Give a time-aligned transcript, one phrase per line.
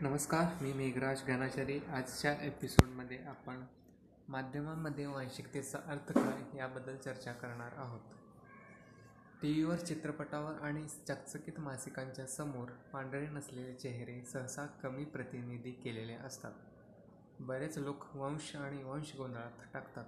[0.00, 1.78] नमस्कार मी मेघराज ज्ञानाचारी.
[1.78, 3.64] आजच्या एपिसोडमध्ये आपण
[4.28, 8.00] माध्यमांमध्ये वांशिकतेचा अर्थ काय याबद्दल चर्चा करणार आहोत.
[9.42, 16.52] टी व्हीवर चित्रपटावर आणि चकचकीत मासिकांच्या समोर पांढरे नसलेले चेहरे सहसा कमी प्रतिनिधी केलेले असतात.
[17.40, 20.06] बरेच लोक वंश आणि वंश गोंधळात टाकतात.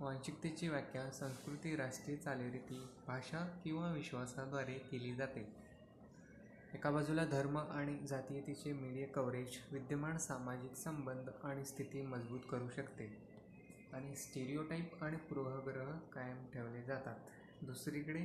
[0.00, 5.63] वांशिकतेची व्याख्या संस्कृती राष्ट्रीय चालीरीती भाषा किंवा विश्वासाद्वारे केली जाते.
[6.74, 13.16] एका बाजूला धर्म आणि जातीयतेचे मीडिया कव्हरेज विद्यमान सामाजिक संबंध आणि स्थिती मजबूत करू शकते.
[13.92, 17.16] आणि स्टिरिओटाईप आणि पूर्वग्रह कायम ठेवले जातात.
[17.62, 18.24] दुसरीकडे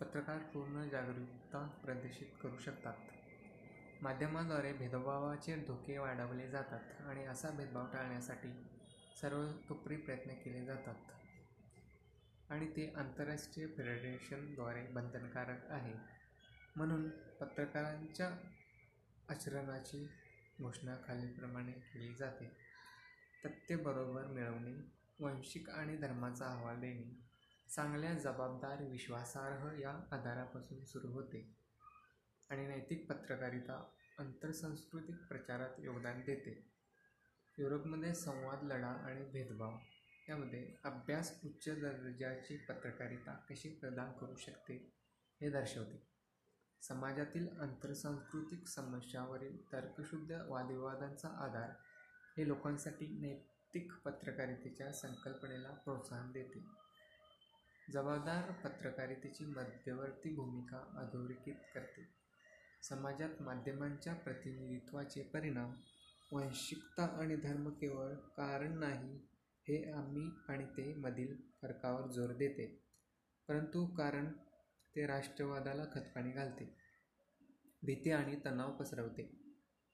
[0.00, 2.94] पत्रकार पूर्ण जागरूकता प्रदर्शित करू शकतात.
[4.02, 8.48] माध्यमाद्वारे भेदभावाचे धोके वाढवले जातात आणि असा भेदभाव टाळण्यासाठी
[9.20, 10.94] सर्वतोपरी प्रयत्न केले जातात.
[12.50, 16.19] आणि ते आंतरराष्ट्रीय फेडरेशनद्वारे बंधनकारक आहे.
[16.76, 18.30] म्हणून पत्रकारांच्या
[19.28, 20.06] आचरणाची
[20.60, 22.50] घोषणा खालीलप्रमाणे केली जाते.
[23.44, 24.74] तथ्य बरोबर मिळवणे
[25.20, 27.30] वांशिक आणि धर्माचा अहवाल देणे
[27.68, 31.56] चांगल्या जबाबदार विश्वासार्ह या आधारापासून सुरू होते
[32.50, 36.70] आणि नैतिक पत्रकारिता आंतरसांस्कृतिक प्रचारात योगदान देते.
[37.58, 39.78] युरोपमध्ये संवाद लढा आणि भेदभाव
[40.28, 44.92] यामध्ये अभ्यास उच्च दर्जाची पत्रकारिता कशी प्रदान करू शकते
[45.40, 46.19] हे दर्शवते.
[46.82, 51.70] समाजातील आंतरसांस्कृतिक समस्यावरील तर्कशुद्ध वादविवादांचा आधार
[52.36, 56.64] हे लोकांसाठी नैतिक पत्रकारितेच्या संकल्पनेला प्रोत्साहन देते.
[57.92, 62.08] जबाबदार पत्रकारितेची मध्यवर्ती भूमिका अधोरेखित करते.
[62.82, 65.74] समाजात माध्यमांच्या प्रतिनिधित्वाचे परिणाम
[66.32, 69.16] वांशिकता आणि धर्म केवळ कारण नाही
[69.68, 72.84] हे आम्ही आणि ते मधील फरकावर जोर देते.
[73.48, 74.32] परंतु कारण
[74.96, 76.76] ते राष्ट्रवादाला खतपाणी घालते.
[77.82, 79.30] भीती आणि तणाव पसरवते.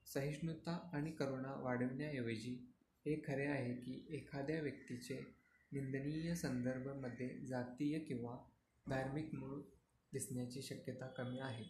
[0.06, 2.74] सहिष्णुता आणि करुणा वाढविण्याऐवजी
[3.06, 5.34] हे खरे आहे की एखाद्या व्यक्तीचे
[5.72, 8.36] निंदनीय संदर्भामध्ये जातीय किंवा
[8.88, 9.60] धार्मिक मूळ
[10.12, 11.64] दिसण्याची शक्यता कमी आहे.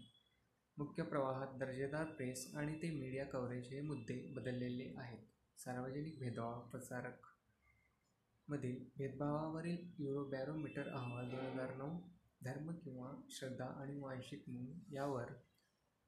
[0.79, 5.19] मुख्य प्रवाहात दर्जेदार प्रेस आणि ते मीडिया कव्हरेज हे मुद्दे बदललेले आहेत.
[5.59, 7.27] सार्वजनिक भेदभाव प्रसारक
[8.49, 11.99] मधील भेदभावावरील युरोबॅरोमीटर अहवाल दोन हजार नऊ
[12.45, 15.33] धर्म किंवा श्रद्धा आणि वांशिक मूळ यावर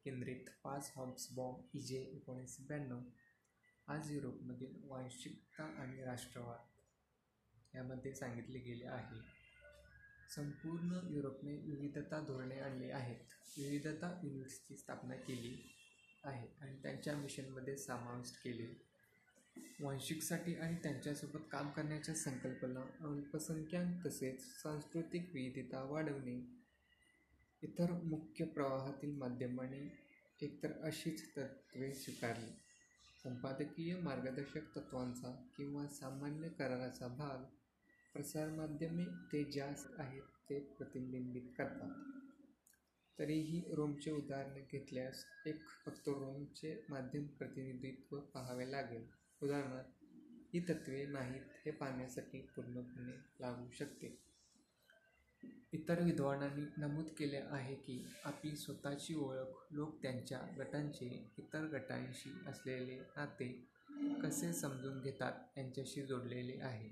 [0.05, 3.01] केंद्रित पाच हॉब्सबॉम इजे एकोणीसशे ब्याण्णव
[3.87, 6.59] आज युरोपमधील वांशिकता आणि राष्ट्रवाद
[7.77, 9.21] यामध्ये सांगितले गेले आहे.
[10.35, 13.25] संपूर्ण युरोपने विविधता धोरणे आणली आहेत.
[13.59, 15.75] विविधता युनिट्सची स्थापना केली
[16.25, 18.88] आहे आणि त्यांच्या मिशनमध्ये समाविष्ट केले.
[19.81, 26.59] वांशिकसाठी आणि त्यांच्यासोबत काम करण्याच्या संकल्पना अल्पसंख्याक तसेच सांस्कृतिक विविधता वाढवणे
[27.63, 29.89] इतर मुख्य प्रवाहातील माध्यमांनी
[30.43, 32.51] एकतर अशीच तत्त्वे स्वीकारली.
[33.25, 37.45] संपादकीय मार्गदर्शक तत्त्वांचा किंवा सामान्य कराराचा भाग
[38.15, 41.91] प्रसारमाध्यमे ते जास्त आहेत ते प्रतिबिंबित करतात.
[43.19, 49.18] तरीही रोमचे उदाहरण घेतल्यास एक फक्त रोमचे माध्यम प्रतिनिधित्व पाहावे लागेल.
[49.43, 50.05] उदाहरणार्थ
[50.55, 54.19] ही तत्त्वे नाहीत हे पाहण्यासाठी पूर्णपणे लागू शकते.
[55.73, 62.97] इतर विद्वानांनी नमूद केले आहे की आपली स्वतःची ओळख लोक त्यांच्या गटांचे इतर गटांशी असलेले
[63.17, 63.69] नाते
[64.23, 66.91] कसे समजून घेतात यांच्याशी जोडलेले आहे.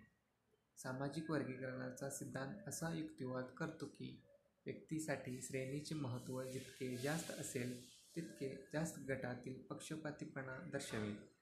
[0.78, 4.22] सामाजिक वर्गीकरणाचा सिद्धांत असा युक्तिवाद करतो की
[4.66, 11.35] व्यक्तीसाठी श्रेणीचे महत्त्व जितके जास्त असेल तितके जास्त गटातील पक्षपातीपणा दर्शवेल.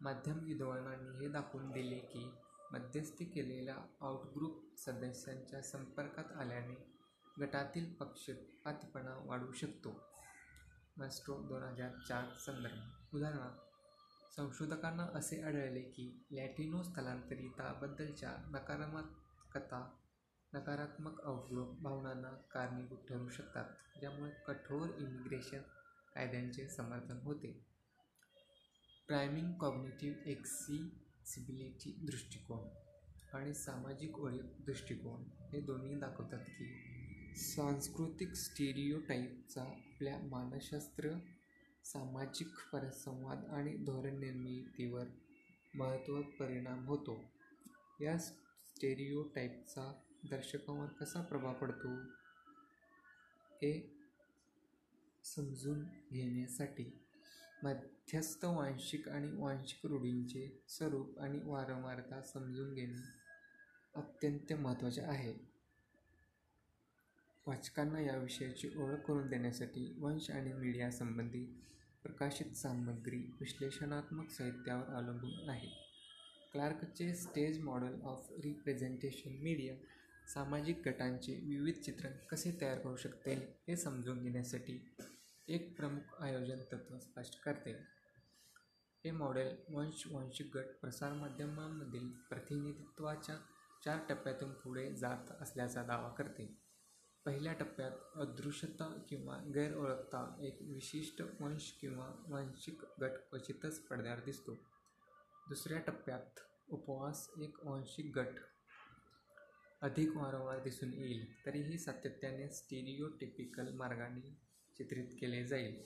[0.00, 2.30] माध्यम विद्वानांनी हे दाखवून दिले की
[2.72, 6.74] मध्यस्थी केलेल्या आउटग्रुप सदस्यांच्या संपर्कात आल्याने
[7.40, 9.90] गटातील पक्षपातीपणा वाढू शकतो.
[10.96, 19.80] मॅस्ट्रो दोन हजार चार संदर्भ उदाहरणार्थ संशोधकांना असे आढळले की लॅटिनो स्थलांतरिताबद्दलच्या नकारात्मकता
[20.52, 25.62] नकारात्मक आउटग्रुप भावनांना कारणीभूत ठरू शकतात ज्यामुळे कठोर इमिग्रेशन
[26.14, 27.75] कायद्यांचे समर्थन होते.
[29.08, 32.68] प्रायमिंग कॉग्नेटिव्ह एक्सिसिबिलिटी दृष्टिकोन
[33.36, 36.66] आणि सामाजिक ओळख दृष्टिकोन हे दोन्ही दाखवतात की
[37.36, 41.10] सांस्कृतिक स्टेरिओटाईपचा आपल्या मानसशास्त्र
[41.84, 45.04] सामाजिक परसंवाद आणि धोरणनिर्मितीवर
[45.74, 47.24] महत्त्वाचा परिणाम होतो.
[48.00, 50.00] या स्टेरिओटाईपचा
[50.30, 51.96] दर्शकांवर कसा प्रभाव पडतो?
[53.52, 54.00] हे
[55.24, 57.05] समजून घेण्यासाठी
[57.66, 63.02] मध्यस्थ वांशिक आणि वांशिक रूढींचे स्वरूप आणि वारंवारता समजून घेणे
[63.94, 65.34] अत्यंत महत्त्वाचे आहे.
[67.46, 71.44] वाचकांना या विषयाची ओळख करून देण्यासाठी वंश आणि मीडिया संबंधी
[72.02, 75.68] प्रकाशित सामग्री विश्लेषणात्मक साहित्यावर अवलंबून आहे.
[76.52, 79.74] क्लार्कचे stage model of representation media
[80.34, 83.34] सामाजिक गटांचे विविध चित्रण कसे तयार करू शकते
[83.68, 84.78] हे समजून घेण्यासाठी
[85.48, 87.72] एक प्रमुख आयोजन तत्त्व स्पष्ट करते.
[89.04, 93.36] हे मॉडेल वंश वांशिक गट प्रसारमाध्यमांमधील प्रतिनिधित्वाच्या
[93.84, 96.58] चार टप्प्यातून पुढे जात असल्याचा दावा करते.
[97.24, 104.54] पहिल्या टप्प्यात अदृश्यता किंवा गैरओळखता एक विशिष्ट वंश किंवा वांशिक गट क्वचितच पडद्यावर दिसतो.
[105.48, 108.40] दुसऱ्या टप्प्यात उपवास एक वांशिक गट
[109.82, 114.46] अधिक वारंवार दिसून येईल तरीही सातत्याने स्टिरियोटिपिकल मार्गाने
[114.78, 115.84] चित्रित केले जाईल.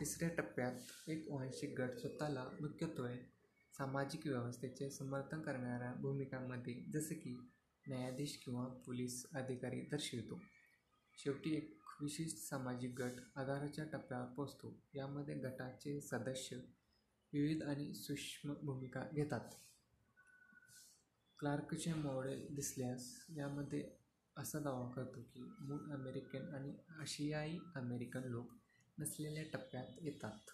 [0.00, 3.16] तिसऱ्या टप्प्यात एक वांशिक गट स्वतःला मुख्यत्वे
[3.72, 7.50] सामाजिक व्यवस्थेचे समर्थन करणाऱ्या भूमिकांमध्ये जसे की
[7.86, 10.40] न्यायाधीश किंवा पोलीस अधिकारी दर्शवितो.
[11.14, 14.82] शेवटी एक विशिष्ट सामाजिक गट आधाराच्या टप्प्यावर पोहोचतो.
[14.94, 16.56] यामध्ये गटाचे सदस्य
[17.32, 19.50] विविध आणि सूक्ष्म भूमिका घेतात.
[21.38, 23.97] क्लार्कचे मॉडेल दिसल्यास यामध्ये
[24.38, 28.46] असा दावा करतो की मूळ अमेरिकन आणि आशियाई अमेरिकन लोक
[28.98, 30.50] नसलेल्या टप्प्यात येतात.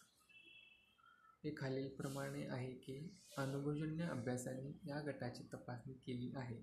[1.44, 6.56] हे खालीलप्रमाणे आहे की अनुभवजन्य अभ्यासाने या गटाची तपासणी केली आहे.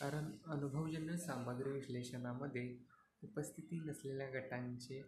[0.00, 2.78] कारण अनुभवजन्य सामग्री विश्लेषणामध्ये
[3.22, 5.02] उपस्थिती नसलेल्या गटांचे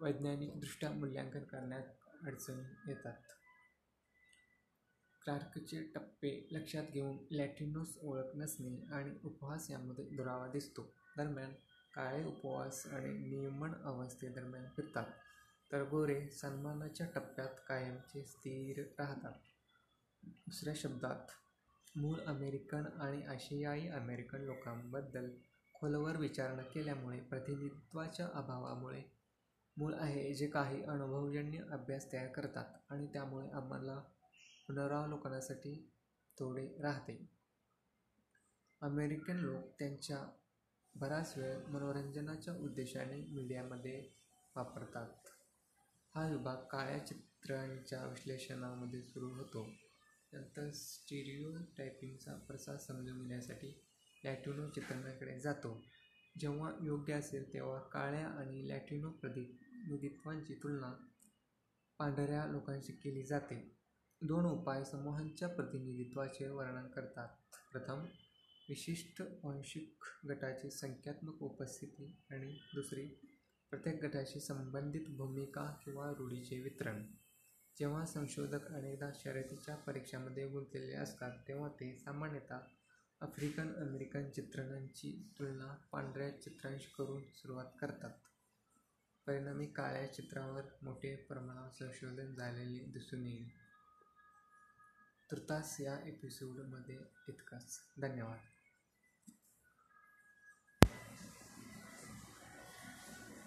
[0.00, 1.84] वैज्ञानिकदृष्ट्या मूल्यांकन करण्यात
[2.22, 3.16] अडचणी येतात.
[5.26, 10.82] क्लार्कचे टप्पे लक्षात घेऊन लॅटिनोस ओळख नसणे आणि उपवास यामध्ये दुरावा दिसतो.
[11.16, 11.52] दरम्यान
[11.94, 15.04] काळे उपवास आणि नियमन अवस्थेदरम्यान फिरतात.
[15.72, 19.32] तर गोरे सन्मानाच्या टप्प्यात कायमचे स्थिर राहतात.
[20.22, 21.32] दुसऱ्या शब्दात
[21.96, 25.30] मूळ अमेरिकन आणि आशियाई अमेरिकन लोकांबद्दल
[25.74, 29.02] खोलवर विचार न केल्यामुळे प्रतिनिधित्वाच्या अभावामुळे
[29.76, 34.02] मूळ आहे जे काही अनुभवजन्य अभ्यास तयार करतात आणि त्यामुळे आम्हाला
[34.66, 35.92] पुनरावलोकनासाठी
[36.38, 37.28] थोडे राहते.
[38.82, 40.18] अमेरिकन लोक त्यांच्या
[40.94, 44.08] बराच वेळ मनोरंजनाच्या उद्देशाने मीडियामध्ये
[44.56, 45.08] वापरतात.
[46.14, 49.66] हा विभाग काळ्या चित्रांच्या विश्लेषणामध्ये सुरू होतो.
[50.32, 53.84] नंतर स्टिरिओ टायपिंगचा प्रसार समजून घेण्यासाठी
[54.24, 55.82] लॅटिनो चित्रणाकडे जातो.
[56.40, 60.92] जेव्हा योग्य असेल तेव्हा काळ्या आणि लॅटिनो प्रतिनिधित्वांची तुलना
[61.98, 63.76] पांढऱ्या लोकांशी केली जाते.
[64.22, 67.28] दोन उपाय समूहांच्या प्रतिनिधित्वाचे वर्णन करतात.
[67.72, 68.04] प्रथम
[68.68, 73.06] विशिष्ट वांशिक गटाची संख्यात्मक उपस्थिती आणि दुसरी
[73.70, 77.02] प्रत्येक गटाशी संबंधित भूमिका किंवा रूढीचे वितरण.
[77.78, 82.58] जेव्हा संशोधक अनेकदा शर्यतीच्या परीक्षामध्ये गुंतलेले असतात तेव्हा ते सामान्यतः
[83.20, 88.10] आफ्रिकन अमेरिकन चित्रणांची तुलना पांढऱ्या चित्रांशी करून सुरुवात करतात.
[89.26, 93.65] परिणामी काळ्या चित्रावर मोठे प्रमाणावर संशोधन झालेले दिसून येईल.
[95.30, 97.80] तृतास या एपिसोडमध्ये इतकंच.
[98.00, 98.38] धन्यवाद.